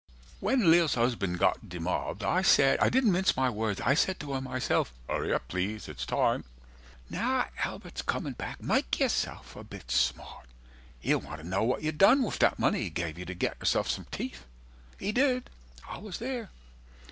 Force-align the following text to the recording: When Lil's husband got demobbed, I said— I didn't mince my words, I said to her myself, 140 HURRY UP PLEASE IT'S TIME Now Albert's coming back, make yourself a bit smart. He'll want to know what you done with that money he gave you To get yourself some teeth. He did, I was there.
When 0.39 0.71
Lil's 0.71 0.95
husband 0.95 1.37
got 1.37 1.69
demobbed, 1.69 2.23
I 2.23 2.41
said— 2.41 2.79
I 2.79 2.89
didn't 2.89 3.11
mince 3.11 3.37
my 3.37 3.51
words, 3.51 3.79
I 3.81 3.93
said 3.93 4.19
to 4.21 4.33
her 4.33 4.41
myself, 4.41 4.91
140 5.05 5.13
HURRY 5.25 5.35
UP 5.35 5.47
PLEASE 5.47 5.87
IT'S 5.89 6.05
TIME 6.07 6.43
Now 7.11 7.45
Albert's 7.59 8.01
coming 8.01 8.33
back, 8.33 8.63
make 8.63 8.99
yourself 8.99 9.55
a 9.55 9.63
bit 9.63 9.91
smart. 9.91 10.47
He'll 11.01 11.19
want 11.21 11.41
to 11.41 11.47
know 11.47 11.61
what 11.63 11.83
you 11.83 11.91
done 11.91 12.23
with 12.23 12.39
that 12.39 12.57
money 12.57 12.81
he 12.81 12.89
gave 12.89 13.19
you 13.19 13.25
To 13.25 13.35
get 13.35 13.59
yourself 13.59 13.87
some 13.89 14.07
teeth. 14.09 14.43
He 14.97 15.11
did, 15.11 15.51
I 15.87 15.99
was 15.99 16.17
there. 16.17 16.49